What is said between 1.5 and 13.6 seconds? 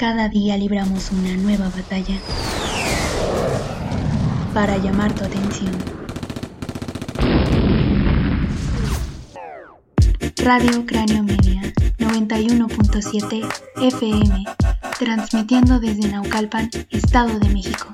batalla para llamar tu atención. Radio Cráneo Media 91.7